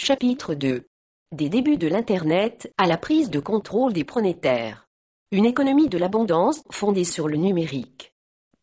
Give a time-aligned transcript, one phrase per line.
[0.00, 0.86] Chapitre 2
[1.34, 4.86] Des débuts de l'Internet à la prise de contrôle des pronétaires.
[5.32, 8.12] Une économie de l'abondance fondée sur le numérique.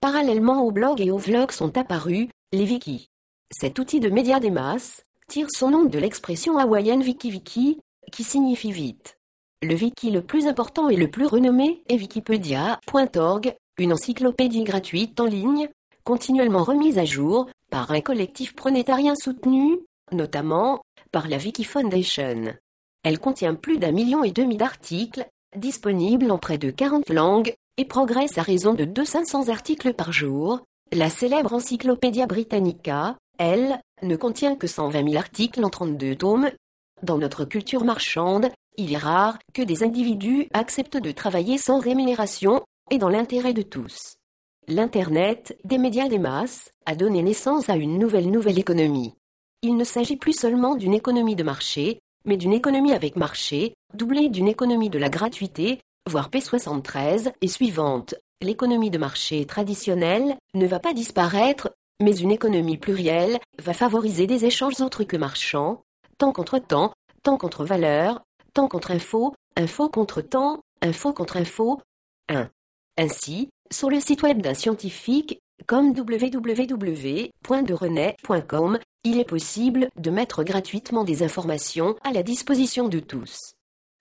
[0.00, 3.08] Parallèlement aux blogs et aux vlogs sont apparus les wikis.
[3.50, 7.80] Cet outil de médias des masses tire son nom de l'expression hawaïenne wiki-wiki,
[8.12, 9.18] qui signifie vite.
[9.60, 15.26] Le wiki le plus important et le plus renommé est wikipedia.org, une encyclopédie gratuite en
[15.26, 15.68] ligne,
[16.04, 19.80] continuellement remise à jour par un collectif pronétarien soutenu,
[20.12, 22.56] notamment par la Wiki Foundation.
[23.04, 25.24] Elle contient plus d'un million et demi d'articles,
[25.54, 30.62] disponibles en près de 40 langues, et progresse à raison de 200 articles par jour.
[30.90, 36.50] La célèbre Encyclopédia Britannica, elle, ne contient que 120 000 articles en 32 tomes.
[37.04, 42.60] Dans notre culture marchande, il est rare que des individus acceptent de travailler sans rémunération
[42.90, 44.16] et dans l'intérêt de tous.
[44.66, 49.14] L'Internet, des médias des masses, a donné naissance à une nouvelle nouvelle économie.
[49.64, 54.28] Il ne s'agit plus seulement d'une économie de marché, mais d'une économie avec marché, doublée
[54.28, 58.14] d'une économie de la gratuité, voire P73 et suivante.
[58.42, 64.44] L'économie de marché traditionnelle ne va pas disparaître, mais une économie plurielle va favoriser des
[64.44, 65.80] échanges autres que marchands,
[66.18, 71.80] temps contre temps, temps contre valeur, temps contre info, info contre temps, info contre info.
[72.28, 72.50] 1.
[72.98, 81.04] Ainsi, sur le site web d'un scientifique, comme www.derenet.com, il est possible de mettre gratuitement
[81.04, 83.54] des informations à la disposition de tous.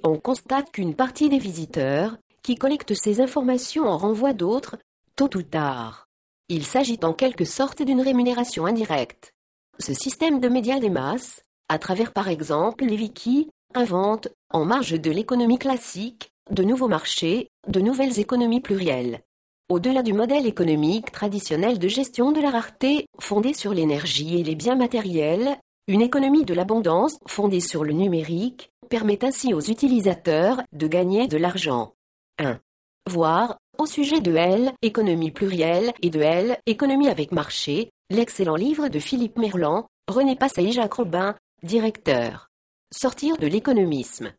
[0.03, 4.77] On constate qu'une partie des visiteurs, qui collectent ces informations en renvoient d'autres,
[5.15, 6.07] tôt ou tard.
[6.49, 9.33] Il s'agit en quelque sorte d'une rémunération indirecte.
[9.79, 14.99] Ce système de médias des masses, à travers par exemple les wikis, invente, en marge
[14.99, 19.21] de l'économie classique, de nouveaux marchés, de nouvelles économies plurielles.
[19.73, 24.53] Au-delà du modèle économique traditionnel de gestion de la rareté, fondé sur l'énergie et les
[24.53, 25.57] biens matériels,
[25.87, 31.37] une économie de l'abondance, fondée sur le numérique, permet ainsi aux utilisateurs de gagner de
[31.37, 31.95] l'argent.
[32.37, 32.59] 1.
[33.09, 38.89] Voir, au sujet de L, économie plurielle, et de L, économie avec marché, l'excellent livre
[38.89, 42.47] de Philippe Merlan, René Passé et Jacques Robin, directeur.
[42.95, 44.33] Sortir de l'économisme.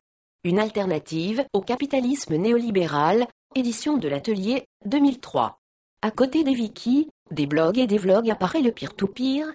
[0.44, 5.58] Une alternative au capitalisme néolibéral, édition de l'atelier 2003.
[6.02, 9.46] À côté des wikis, des blogs et des vlogs apparaît le peer-to-peer,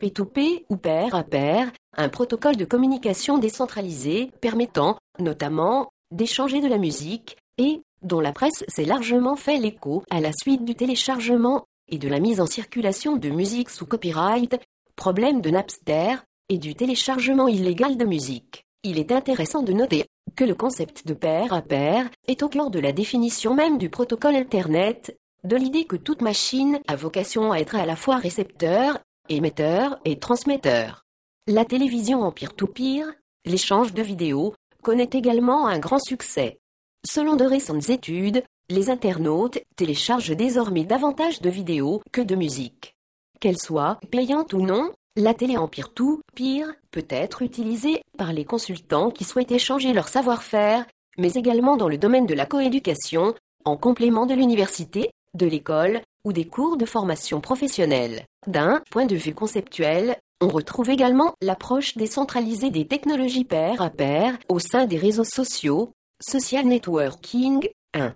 [0.00, 6.78] P2P ou pair à pair, un protocole de communication décentralisé permettant, notamment, d'échanger de la
[6.78, 11.98] musique et dont la presse s'est largement fait l'écho à la suite du téléchargement et
[11.98, 14.56] de la mise en circulation de musique sous copyright,
[14.94, 16.16] problème de Napster,
[16.48, 18.64] et du téléchargement illégal de musique.
[18.82, 20.06] Il est intéressant de noter
[20.38, 23.90] que le concept de pair à pair est au cœur de la définition même du
[23.90, 29.00] protocole Internet, de l'idée que toute machine a vocation à être à la fois récepteur,
[29.28, 31.04] émetteur et transmetteur.
[31.48, 33.12] La télévision en peer-to-peer,
[33.46, 34.54] l'échange de vidéos,
[34.84, 36.60] connaît également un grand succès.
[37.04, 42.94] Selon de récentes études, les internautes téléchargent désormais davantage de vidéos que de musique.
[43.40, 49.10] Qu'elle soit payante ou non, la télé en peer-to-peer peut être utilisée par les consultants
[49.10, 50.86] qui souhaitent échanger leur savoir-faire,
[51.18, 53.34] mais également dans le domaine de la coéducation,
[53.64, 58.26] en complément de l'université, de l'école ou des cours de formation professionnelle.
[58.46, 64.38] D'un point de vue conceptuel, on retrouve également l'approche décentralisée des technologies pair à pair
[64.48, 65.90] au sein des réseaux sociaux,
[66.20, 68.14] social networking 1.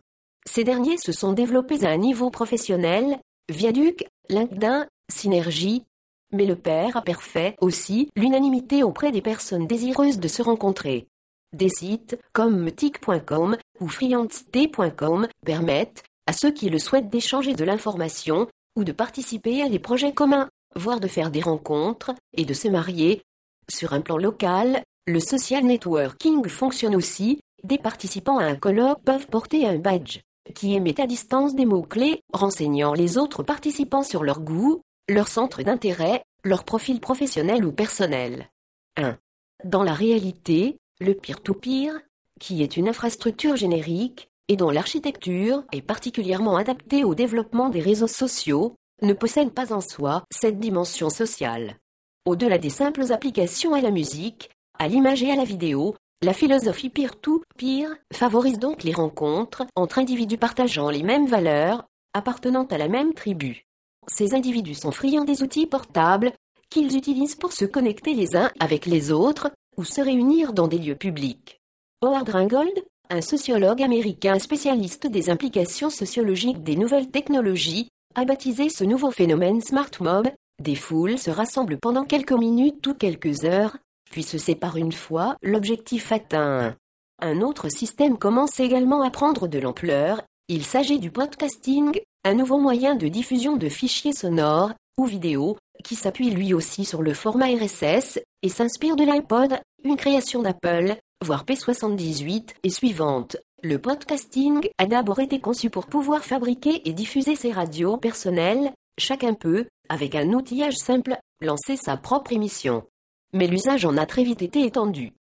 [0.49, 3.19] Ces derniers se sont développés à un niveau professionnel,
[3.51, 5.85] Viaduc, LinkedIn, Synergie,
[6.33, 11.07] mais le pair a parfait aussi l'unanimité auprès des personnes désireuses de se rencontrer.
[11.53, 18.49] Des sites comme metic.com ou friandster.com permettent à ceux qui le souhaitent d'échanger de l'information
[18.77, 22.69] ou de participer à des projets communs, voire de faire des rencontres et de se
[22.69, 23.23] marier.
[23.69, 29.27] Sur un plan local, le social networking fonctionne aussi, des participants à un colloque peuvent
[29.27, 30.21] porter un badge
[30.55, 35.63] qui émet à distance des mots-clés renseignant les autres participants sur leur goût, leur centre
[35.63, 38.51] d'intérêt, leur profil professionnel ou personnel.
[38.97, 39.17] 1.
[39.65, 41.93] Dans la réalité, le peer-to-peer,
[42.41, 48.09] qui est une infrastructure générique, et dont l'architecture est particulièrement adaptée au développement des réseaux
[48.09, 51.77] sociaux, ne possède pas en soi cette dimension sociale.
[52.25, 56.91] Au-delà des simples applications à la musique, à l'image et à la vidéo, la philosophie
[56.91, 61.85] peer-to-peer favorise donc les rencontres entre individus partageant les mêmes valeurs,
[62.15, 63.67] appartenant à la même tribu.
[64.09, 66.33] Ces individus sont friands des outils portables
[66.71, 70.79] qu'ils utilisent pour se connecter les uns avec les autres ou se réunir dans des
[70.79, 71.61] lieux publics.
[72.03, 78.85] Howard Ringold, un sociologue américain spécialiste des implications sociologiques des nouvelles technologies, a baptisé ce
[78.85, 80.29] nouveau phénomène Smart Mob.
[80.63, 83.77] Des foules se rassemblent pendant quelques minutes ou quelques heures
[84.13, 86.77] puis se sépare une fois l'objectif atteint.
[87.21, 92.59] Un autre système commence également à prendre de l'ampleur, il s'agit du podcasting, un nouveau
[92.59, 97.47] moyen de diffusion de fichiers sonores ou vidéos qui s'appuie lui aussi sur le format
[97.47, 103.37] RSS et s'inspire de l'iPod, une création d'Apple, voire P78 et suivante.
[103.63, 109.35] Le podcasting a d'abord été conçu pour pouvoir fabriquer et diffuser ses radios personnelles, chacun
[109.35, 112.85] peut, avec un outillage simple, lancer sa propre émission.
[113.33, 115.13] Mais l'usage en a très vite été étendu.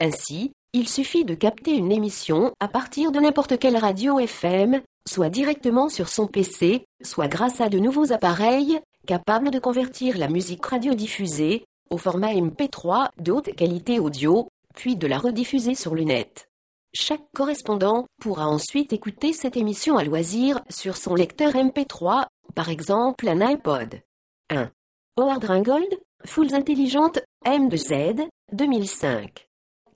[0.00, 5.30] Ainsi, il suffit de capter une émission à partir de n'importe quelle radio FM, soit
[5.30, 10.64] directement sur son PC, soit grâce à de nouveaux appareils, capables de convertir la musique
[10.64, 16.04] radiodiffusée au format MP3 de haute qualité audio, puis de la rediffuser sur le.
[16.92, 23.28] Chaque correspondant pourra ensuite écouter cette émission à loisir sur son lecteur MP3, par exemple
[23.28, 24.00] un iPod.
[24.50, 24.70] 1.
[25.16, 29.48] Howard Ringold, Fools intelligentes, M2Z, 2005.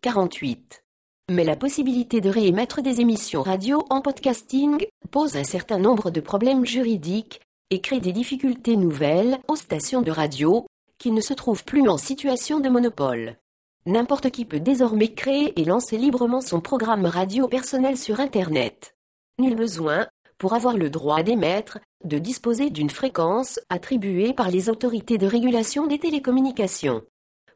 [0.02, 0.83] 48.
[1.30, 6.20] Mais la possibilité de réémettre des émissions radio en podcasting pose un certain nombre de
[6.20, 7.40] problèmes juridiques
[7.70, 10.66] et crée des difficultés nouvelles aux stations de radio
[10.98, 13.38] qui ne se trouvent plus en situation de monopole.
[13.86, 18.94] N'importe qui peut désormais créer et lancer librement son programme radio personnel sur Internet.
[19.38, 20.06] Nul besoin,
[20.36, 25.86] pour avoir le droit d'émettre, de disposer d'une fréquence attribuée par les autorités de régulation
[25.86, 27.02] des télécommunications.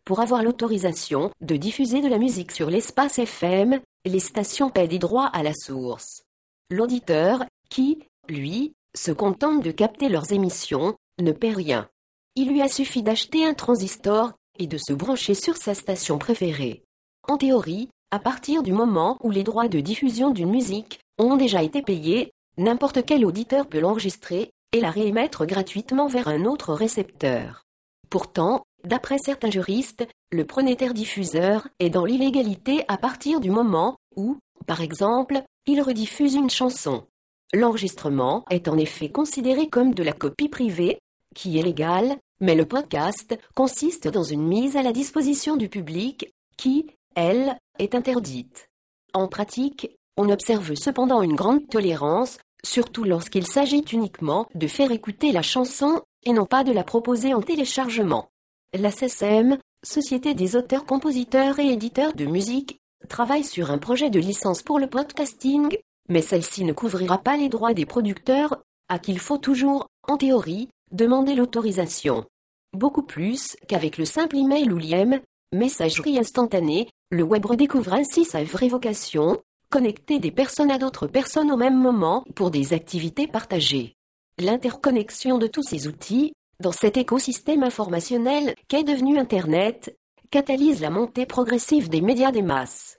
[0.08, 4.98] Pour avoir l'autorisation de diffuser de la musique sur l'espace FM, les stations paient des
[4.98, 6.22] droits à la source.
[6.70, 11.90] L'auditeur, qui, lui, se contente de capter leurs émissions, ne paie rien.
[12.36, 16.84] Il lui a suffi d'acheter un transistor et de se brancher sur sa station préférée.
[17.28, 21.62] En théorie, à partir du moment où les droits de diffusion d'une musique ont déjà
[21.62, 27.66] été payés, n'importe quel auditeur peut l'enregistrer et la réémettre gratuitement vers un autre récepteur.
[28.08, 34.36] Pourtant, d'après certains juristes, le pronétaire diffuseur est dans l'illégalité à partir du moment où,
[34.66, 37.04] par exemple, il rediffuse une chanson.
[37.52, 40.98] L'enregistrement est en effet considéré comme de la copie privée,
[41.34, 46.32] qui est légale, mais le podcast consiste dans une mise à la disposition du public,
[46.56, 48.68] qui, elle, est interdite.
[49.14, 55.32] En pratique, on observe cependant une grande tolérance, surtout lorsqu'il s'agit uniquement de faire écouter
[55.32, 58.28] la chanson et non pas de la proposer en téléchargement.
[58.74, 62.76] La SSM, Société des auteurs, compositeurs et éditeurs de musique,
[63.08, 65.78] travaille sur un projet de licence pour le podcasting,
[66.10, 70.18] mais celle-ci ne couvrira pas les droits des producteurs, à qui il faut toujours, en
[70.18, 72.26] théorie, demander l'autorisation.
[72.74, 75.18] Beaucoup plus qu'avec le simple email ou l'IM,
[75.54, 81.50] messagerie instantanée, le web redécouvre ainsi sa vraie vocation, connecter des personnes à d'autres personnes
[81.50, 83.94] au même moment pour des activités partagées.
[84.38, 89.96] L'interconnexion de tous ces outils, dans cet écosystème informationnel qu'est devenu Internet,
[90.30, 92.97] catalyse la montée progressive des médias des masses.